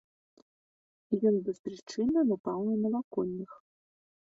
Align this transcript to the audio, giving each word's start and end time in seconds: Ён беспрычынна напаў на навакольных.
Ён 1.33 1.39
беспрычынна 1.49 2.19
напаў 2.33 2.59
на 2.75 2.83
навакольных. 2.87 3.51